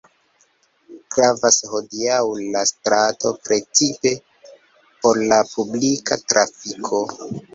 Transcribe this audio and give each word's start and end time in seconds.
Gravas 1.15 1.57
hodiaŭ 1.73 2.15
la 2.55 2.63
strato 2.69 3.33
precipe 3.49 4.13
por 5.03 5.23
la 5.33 5.39
publika 5.53 6.19
trafiko. 6.33 7.03